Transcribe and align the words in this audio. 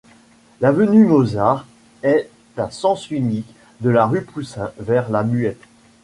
L'avenue 0.61 1.05
Mozart 1.05 1.67
est 2.01 2.27
à 2.57 2.71
sens 2.71 3.11
unique 3.11 3.53
de 3.81 3.91
la 3.91 4.07
rue 4.07 4.23
Poussin 4.23 4.71
vers 4.79 5.11
la 5.11 5.21
Muette. 5.23 5.61